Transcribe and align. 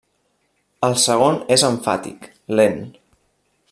El 0.87 0.97
segon 1.03 1.39
és 1.57 1.67
emfàtic, 1.69 2.29
lent. 2.61 2.85